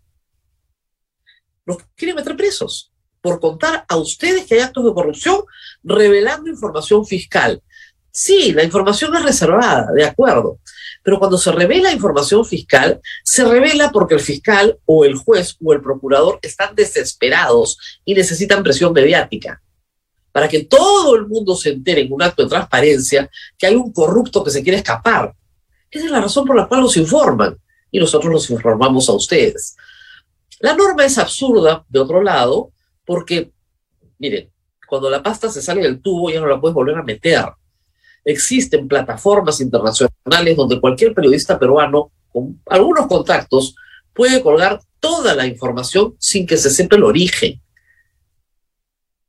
Los 1.65 1.77
quieren 1.96 2.15
meter 2.15 2.38
presos 2.38 2.91
por 3.25 3.39
contar 3.39 3.86
a 3.89 3.98
ustedes 3.98 4.46
que 4.46 4.53
hay 4.53 4.62
actos 4.62 4.86
de 4.86 4.94
corrupción 4.94 5.41
revelando 5.84 6.48
información 6.48 7.08
fiscal. 7.08 7.63
Sí, 8.18 8.54
la 8.54 8.64
información 8.64 9.14
es 9.14 9.24
reservada, 9.24 9.92
de 9.94 10.06
acuerdo, 10.06 10.60
pero 11.04 11.20
cuando 11.20 11.38
se 11.38 11.52
revela 11.52 11.92
información 11.92 12.46
fiscal, 12.46 13.02
se 13.26 13.44
revela 13.44 13.92
porque 13.92 14.14
el 14.14 14.22
fiscal 14.22 14.80
o 14.86 15.04
el 15.04 15.16
juez 15.16 15.58
o 15.62 15.74
el 15.74 15.82
procurador 15.82 16.40
están 16.42 16.74
desesperados 16.76 17.78
y 18.06 18.14
necesitan 18.14 18.64
presión 18.64 18.94
mediática 18.94 19.62
para 20.32 20.48
que 20.48 20.64
todo 20.64 21.14
el 21.18 21.28
mundo 21.28 21.58
se 21.58 21.72
entere 21.72 22.04
en 22.04 22.14
un 22.14 22.24
acto 22.24 22.44
de 22.44 22.50
transparencia 22.50 23.30
que 23.58 23.68
hay 23.68 23.76
un 23.76 23.92
corrupto 23.92 24.46
que 24.46 24.52
se 24.52 24.64
quiere 24.64 24.78
escapar. 24.78 25.36
Esa 25.92 26.06
es 26.06 26.12
la 26.12 26.22
razón 26.22 26.46
por 26.46 26.56
la 26.56 26.68
cual 26.70 26.84
los 26.84 26.96
informan 26.96 27.58
y 27.92 28.00
nosotros 28.00 28.32
los 28.32 28.50
informamos 28.50 29.10
a 29.10 29.12
ustedes. 29.12 29.76
La 30.62 30.74
norma 30.74 31.04
es 31.04 31.18
absurda, 31.18 31.84
de 31.90 32.00
otro 32.00 32.24
lado, 32.24 32.72
porque, 33.04 33.52
miren, 34.20 34.50
cuando 34.88 35.10
la 35.10 35.22
pasta 35.22 35.50
se 35.50 35.62
sale 35.62 35.82
del 35.82 36.02
tubo 36.02 36.30
ya 36.30 36.40
no 36.40 36.48
la 36.48 36.62
puedes 36.62 36.76
volver 36.76 36.96
a 36.96 37.04
meter. 37.04 37.44
Existen 38.25 38.88
plataformas 38.88 39.62
internacionales 39.62 40.58
donde 40.58 40.82
cualquier 40.82 41.13
periodista 41.13 41.60
peruano 41.60 42.12
con 42.29 42.60
algunos 42.65 43.05
contactos 43.05 43.75
puede 44.13 44.41
colgar 44.41 44.82
toda 45.00 45.36
la 45.36 45.46
información 45.46 46.15
sin 46.17 46.48
que 46.48 46.58
se 46.58 46.72
sepa 46.72 46.96
el 46.96 47.03
origen 47.03 47.62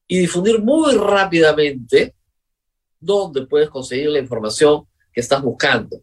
y 0.08 0.18
difundir 0.18 0.62
muy 0.62 0.94
rápidamente 0.94 2.14
dónde 2.98 3.46
puedes 3.46 3.68
conseguir 3.68 4.08
la 4.08 4.18
información 4.18 4.86
que 5.12 5.20
estás 5.20 5.42
buscando. 5.42 6.00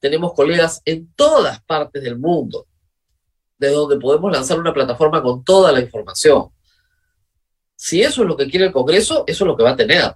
Tenemos 0.00 0.34
colegas 0.34 0.82
en 0.84 1.12
todas 1.14 1.62
partes 1.62 2.02
del 2.02 2.18
mundo, 2.18 2.66
de 3.56 3.68
donde 3.70 4.00
podemos 4.00 4.32
lanzar 4.32 4.58
una 4.58 4.74
plataforma 4.74 5.22
con 5.22 5.44
toda 5.44 5.70
la 5.70 5.80
información. 5.80 6.48
Si 7.76 8.02
eso 8.02 8.22
es 8.22 8.28
lo 8.28 8.36
que 8.36 8.48
quiere 8.48 8.66
el 8.66 8.72
Congreso, 8.72 9.24
eso 9.26 9.44
es 9.44 9.48
lo 9.48 9.56
que 9.56 9.62
va 9.62 9.70
a 9.70 9.76
tener 9.76 10.14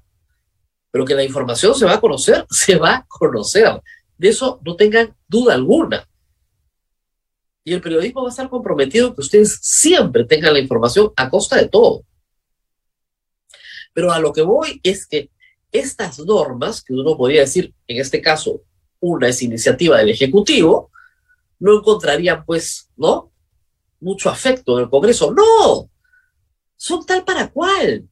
pero 0.90 1.04
que 1.04 1.14
la 1.14 1.24
información 1.24 1.74
se 1.74 1.84
va 1.84 1.94
a 1.94 2.00
conocer, 2.00 2.46
se 2.50 2.76
va 2.76 2.96
a 2.96 3.06
conocer. 3.06 3.80
De 4.16 4.28
eso 4.28 4.60
no 4.64 4.76
tengan 4.76 5.14
duda 5.28 5.54
alguna. 5.54 6.08
Y 7.64 7.74
el 7.74 7.80
periodismo 7.80 8.22
va 8.22 8.28
a 8.28 8.30
estar 8.30 8.48
comprometido 8.48 9.14
que 9.14 9.20
ustedes 9.20 9.58
siempre 9.60 10.24
tengan 10.24 10.54
la 10.54 10.58
información 10.58 11.12
a 11.16 11.28
costa 11.28 11.56
de 11.56 11.68
todo. 11.68 12.02
Pero 13.92 14.10
a 14.10 14.18
lo 14.18 14.32
que 14.32 14.42
voy 14.42 14.80
es 14.82 15.06
que 15.06 15.30
estas 15.70 16.18
normas, 16.20 16.82
que 16.82 16.94
uno 16.94 17.16
podría 17.16 17.42
decir, 17.42 17.74
en 17.86 18.00
este 18.00 18.22
caso, 18.22 18.62
una 19.00 19.28
es 19.28 19.42
iniciativa 19.42 19.98
del 19.98 20.08
Ejecutivo, 20.08 20.90
no 21.58 21.78
encontrarían, 21.78 22.44
pues, 22.44 22.90
¿no? 22.96 23.32
Mucho 24.00 24.30
afecto 24.30 24.78
en 24.78 24.84
el 24.84 24.90
Congreso. 24.90 25.32
No, 25.32 25.90
son 26.76 27.04
tal 27.04 27.24
para 27.24 27.50
cual. 27.50 28.08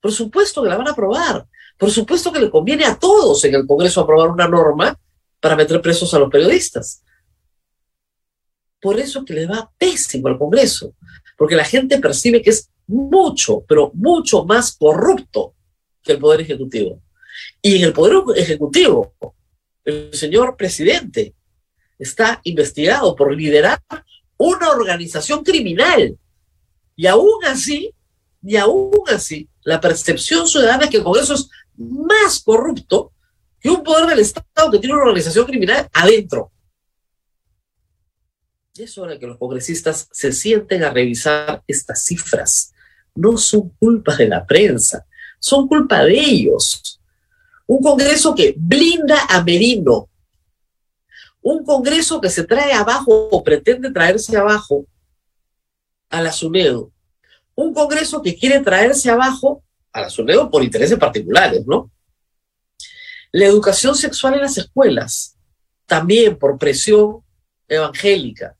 Por 0.00 0.12
supuesto 0.12 0.62
que 0.62 0.68
la 0.68 0.76
van 0.76 0.88
a 0.88 0.92
aprobar. 0.92 1.46
Por 1.80 1.90
supuesto 1.90 2.30
que 2.30 2.40
le 2.40 2.50
conviene 2.50 2.84
a 2.84 2.98
todos 2.98 3.42
en 3.46 3.54
el 3.54 3.66
Congreso 3.66 4.02
aprobar 4.02 4.28
una 4.28 4.46
norma 4.46 5.00
para 5.40 5.56
meter 5.56 5.80
presos 5.80 6.12
a 6.12 6.18
los 6.18 6.28
periodistas. 6.28 7.02
Por 8.78 9.00
eso 9.00 9.24
que 9.24 9.32
le 9.32 9.46
va 9.46 9.72
pésimo 9.78 10.28
al 10.28 10.36
Congreso, 10.36 10.92
porque 11.38 11.56
la 11.56 11.64
gente 11.64 11.98
percibe 11.98 12.42
que 12.42 12.50
es 12.50 12.68
mucho, 12.86 13.64
pero 13.66 13.92
mucho 13.94 14.44
más 14.44 14.76
corrupto 14.76 15.54
que 16.02 16.12
el 16.12 16.18
Poder 16.18 16.42
Ejecutivo. 16.42 17.00
Y 17.62 17.76
en 17.76 17.84
el 17.84 17.94
Poder 17.94 18.24
Ejecutivo, 18.36 19.14
el 19.82 20.12
señor 20.12 20.58
presidente 20.58 21.34
está 21.98 22.42
investigado 22.44 23.16
por 23.16 23.34
liderar 23.34 23.80
una 24.36 24.68
organización 24.68 25.42
criminal. 25.42 26.14
Y 26.94 27.06
aún 27.06 27.42
así, 27.46 27.90
y 28.42 28.56
aún 28.56 28.92
así, 29.06 29.48
la 29.62 29.80
percepción 29.80 30.46
ciudadana 30.46 30.84
es 30.84 30.90
que 30.90 30.98
el 30.98 31.04
Congreso 31.04 31.32
es 31.34 31.48
más 31.80 32.40
corrupto 32.40 33.12
que 33.58 33.70
un 33.70 33.82
poder 33.82 34.06
del 34.06 34.20
Estado 34.20 34.70
que 34.70 34.78
tiene 34.78 34.94
una 34.94 35.04
organización 35.04 35.46
criminal 35.46 35.88
adentro. 35.92 36.52
Y 38.74 38.82
es 38.82 38.96
hora 38.98 39.18
que 39.18 39.26
los 39.26 39.38
congresistas 39.38 40.08
se 40.12 40.32
sienten 40.32 40.84
a 40.84 40.90
revisar 40.90 41.62
estas 41.66 42.04
cifras. 42.04 42.72
No 43.14 43.36
son 43.36 43.70
culpa 43.70 44.16
de 44.16 44.28
la 44.28 44.46
prensa, 44.46 45.06
son 45.38 45.66
culpa 45.66 46.04
de 46.04 46.18
ellos. 46.18 47.00
Un 47.66 47.82
Congreso 47.82 48.34
que 48.34 48.54
blinda 48.56 49.26
a 49.28 49.42
Merino. 49.42 50.08
Un 51.42 51.64
Congreso 51.64 52.20
que 52.20 52.30
se 52.30 52.44
trae 52.44 52.72
abajo 52.72 53.28
o 53.30 53.42
pretende 53.42 53.90
traerse 53.90 54.36
abajo 54.36 54.86
a 56.08 56.20
la 56.20 56.32
SUNEDO. 56.32 56.92
Un 57.54 57.74
Congreso 57.74 58.22
que 58.22 58.36
quiere 58.36 58.60
traerse 58.60 59.10
abajo 59.10 59.62
a 59.92 60.00
la 60.02 60.10
SUNEDO 60.10 60.50
por 60.50 60.62
intereses 60.62 60.98
particulares, 60.98 61.66
¿no? 61.66 61.90
La 63.32 63.46
educación 63.46 63.94
sexual 63.94 64.34
en 64.34 64.40
las 64.40 64.58
escuelas, 64.58 65.36
también 65.86 66.38
por 66.38 66.58
presión 66.58 67.24
evangélica. 67.68 68.56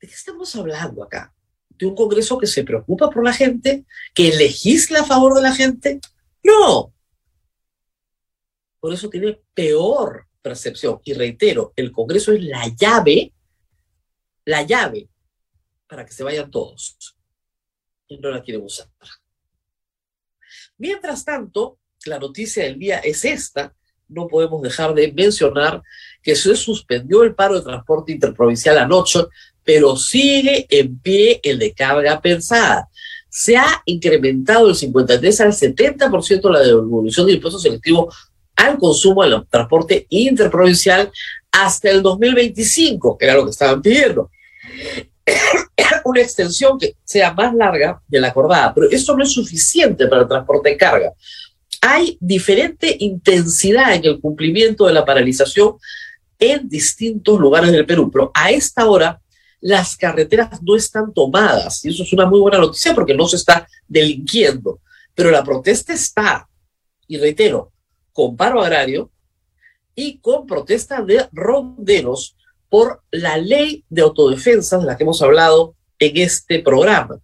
¿De 0.00 0.08
qué 0.08 0.14
estamos 0.14 0.54
hablando 0.56 1.02
acá? 1.02 1.34
¿De 1.68 1.86
un 1.86 1.94
Congreso 1.94 2.38
que 2.38 2.46
se 2.46 2.64
preocupa 2.64 3.10
por 3.10 3.24
la 3.24 3.32
gente? 3.32 3.84
¿Que 4.14 4.34
legisla 4.36 5.00
a 5.00 5.04
favor 5.04 5.34
de 5.34 5.42
la 5.42 5.54
gente? 5.54 6.00
No. 6.42 6.92
Por 8.78 8.94
eso 8.94 9.10
tiene 9.10 9.40
peor 9.52 10.26
percepción. 10.40 11.00
Y 11.04 11.12
reitero, 11.12 11.72
el 11.76 11.92
Congreso 11.92 12.32
es 12.32 12.42
la 12.42 12.66
llave, 12.68 13.32
la 14.44 14.62
llave 14.62 15.08
para 15.86 16.06
que 16.06 16.12
se 16.12 16.22
vayan 16.22 16.50
todos. 16.50 17.16
Y 18.10 18.18
no 18.18 18.30
la 18.30 18.42
quieren 18.42 18.64
usar. 18.64 18.88
Mientras 20.76 21.24
tanto, 21.24 21.78
la 22.04 22.18
noticia 22.18 22.64
del 22.64 22.76
día 22.76 22.98
es 22.98 23.24
esta. 23.24 23.72
No 24.08 24.26
podemos 24.26 24.60
dejar 24.62 24.94
de 24.94 25.12
mencionar 25.12 25.80
que 26.20 26.34
se 26.34 26.56
suspendió 26.56 27.22
el 27.22 27.36
paro 27.36 27.54
de 27.54 27.62
transporte 27.62 28.10
interprovincial 28.10 28.78
anoche, 28.78 29.20
pero 29.62 29.96
sigue 29.96 30.66
en 30.68 30.98
pie 30.98 31.38
el 31.44 31.60
de 31.60 31.72
carga 31.72 32.20
pensada. 32.20 32.88
Se 33.28 33.56
ha 33.56 33.80
incrementado 33.84 34.68
el 34.68 34.74
53 34.74 35.40
al 35.42 35.52
70% 35.52 36.50
la 36.50 36.60
devolución 36.60 37.28
de 37.28 37.34
impuestos 37.34 37.62
selectivos 37.62 38.32
al 38.56 38.76
consumo 38.76 39.22
del 39.22 39.46
transporte 39.48 40.06
interprovincial 40.08 41.12
hasta 41.52 41.90
el 41.90 42.02
2025, 42.02 43.16
que 43.16 43.24
era 43.24 43.36
lo 43.36 43.44
que 43.44 43.50
estaban 43.52 43.80
pidiendo. 43.80 44.32
Una 46.04 46.20
extensión 46.20 46.78
que 46.78 46.96
sea 47.04 47.32
más 47.32 47.54
larga 47.54 48.00
de 48.08 48.20
la 48.20 48.28
acordada, 48.28 48.74
pero 48.74 48.88
eso 48.90 49.16
no 49.16 49.22
es 49.22 49.32
suficiente 49.32 50.06
para 50.06 50.22
el 50.22 50.28
transporte 50.28 50.70
de 50.70 50.76
carga. 50.76 51.12
Hay 51.82 52.16
diferente 52.20 52.96
intensidad 53.00 53.94
en 53.94 54.04
el 54.04 54.20
cumplimiento 54.20 54.86
de 54.86 54.92
la 54.92 55.04
paralización 55.04 55.76
en 56.38 56.68
distintos 56.68 57.38
lugares 57.38 57.70
del 57.72 57.86
Perú, 57.86 58.10
pero 58.10 58.30
a 58.34 58.50
esta 58.50 58.86
hora 58.86 59.20
las 59.60 59.96
carreteras 59.96 60.62
no 60.62 60.74
están 60.74 61.12
tomadas 61.12 61.84
y 61.84 61.90
eso 61.90 62.02
es 62.02 62.12
una 62.12 62.26
muy 62.26 62.40
buena 62.40 62.58
noticia 62.58 62.94
porque 62.94 63.14
no 63.14 63.28
se 63.28 63.36
está 63.36 63.68
delinquiendo, 63.86 64.80
pero 65.14 65.30
la 65.30 65.44
protesta 65.44 65.92
está, 65.92 66.48
y 67.06 67.18
reitero, 67.18 67.72
con 68.12 68.36
paro 68.36 68.62
agrario 68.62 69.10
y 69.94 70.18
con 70.18 70.46
protesta 70.46 71.02
de 71.02 71.28
ronderos 71.32 72.36
por 72.70 73.02
la 73.10 73.36
ley 73.36 73.84
de 73.90 74.02
autodefensa 74.02 74.78
de 74.78 74.86
la 74.86 74.96
que 74.96 75.02
hemos 75.02 75.20
hablado 75.20 75.74
en 75.98 76.16
este 76.16 76.60
programa. 76.60 77.20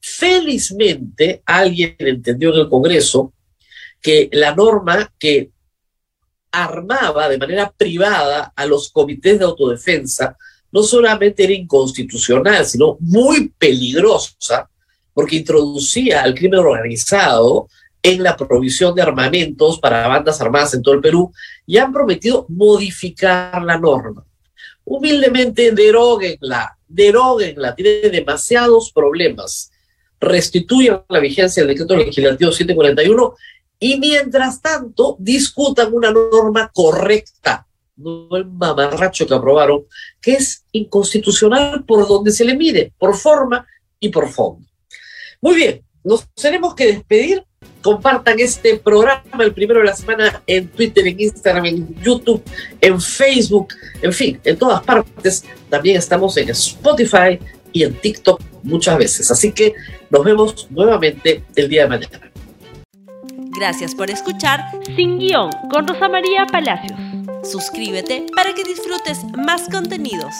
Felizmente, 0.00 1.42
alguien 1.44 1.96
entendió 1.98 2.54
en 2.54 2.60
el 2.60 2.68
Congreso 2.68 3.34
que 4.00 4.28
la 4.32 4.54
norma 4.54 5.12
que 5.18 5.50
armaba 6.52 7.28
de 7.28 7.38
manera 7.38 7.72
privada 7.76 8.52
a 8.54 8.66
los 8.66 8.90
comités 8.90 9.38
de 9.38 9.44
autodefensa 9.44 10.36
no 10.70 10.82
solamente 10.82 11.44
era 11.44 11.52
inconstitucional, 11.52 12.64
sino 12.66 12.96
muy 13.00 13.48
peligrosa, 13.58 14.68
porque 15.12 15.36
introducía 15.36 16.22
al 16.22 16.34
crimen 16.34 16.60
organizado 16.60 17.68
en 18.02 18.22
la 18.22 18.36
provisión 18.36 18.94
de 18.94 19.02
armamentos 19.02 19.80
para 19.80 20.06
bandas 20.06 20.40
armadas 20.40 20.74
en 20.74 20.82
todo 20.82 20.94
el 20.94 21.00
Perú 21.00 21.32
y 21.64 21.78
han 21.78 21.92
prometido 21.92 22.44
modificar 22.48 23.62
la 23.62 23.78
norma. 23.78 24.24
Humildemente, 24.84 25.72
deróguenla, 25.72 26.78
deróguenla, 26.86 27.74
tiene 27.74 28.10
demasiados 28.10 28.92
problemas. 28.92 29.70
Restituyan 30.20 31.02
la 31.08 31.20
vigencia 31.20 31.62
del 31.62 31.74
decreto 31.74 31.96
legislativo 31.96 32.52
741 32.52 33.34
y 33.78 33.98
mientras 33.98 34.62
tanto 34.62 35.16
discutan 35.18 35.92
una 35.92 36.10
norma 36.10 36.70
correcta, 36.72 37.66
no 37.96 38.28
el 38.36 38.46
mamarracho 38.46 39.26
que 39.26 39.34
aprobaron, 39.34 39.84
que 40.20 40.32
es 40.32 40.64
inconstitucional 40.72 41.84
por 41.84 42.06
donde 42.08 42.30
se 42.30 42.44
le 42.44 42.56
mide, 42.56 42.92
por 42.98 43.16
forma 43.16 43.66
y 44.00 44.08
por 44.08 44.28
fondo. 44.30 44.66
Muy 45.40 45.56
bien, 45.56 45.84
nos 46.02 46.26
tenemos 46.34 46.74
que 46.74 46.86
despedir. 46.86 47.44
Compartan 47.84 48.40
este 48.40 48.78
programa, 48.78 49.44
el 49.44 49.52
primero 49.52 49.80
de 49.80 49.84
la 49.84 49.94
semana, 49.94 50.42
en 50.46 50.68
Twitter, 50.68 51.06
en 51.06 51.20
Instagram, 51.20 51.66
en 51.66 51.94
YouTube, 52.02 52.42
en 52.80 52.98
Facebook, 52.98 53.74
en 54.00 54.10
fin, 54.10 54.40
en 54.42 54.56
todas 54.56 54.82
partes. 54.82 55.44
También 55.68 55.98
estamos 55.98 56.34
en 56.38 56.48
Spotify 56.48 57.38
y 57.72 57.82
en 57.82 57.92
TikTok 57.92 58.40
muchas 58.62 58.96
veces. 58.96 59.30
Así 59.30 59.52
que 59.52 59.74
nos 60.08 60.24
vemos 60.24 60.66
nuevamente 60.70 61.44
el 61.54 61.68
día 61.68 61.82
de 61.82 61.88
mañana. 61.90 62.32
Gracias 63.58 63.94
por 63.94 64.08
escuchar 64.08 64.60
Sin 64.96 65.18
Guión 65.18 65.50
con 65.70 65.86
Rosa 65.86 66.08
María 66.08 66.46
Palacios. 66.46 66.98
Suscríbete 67.42 68.24
para 68.34 68.54
que 68.54 68.64
disfrutes 68.64 69.22
más 69.36 69.68
contenidos. 69.68 70.32